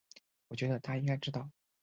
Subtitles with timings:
[0.47, 1.47] 我觉得他应该知道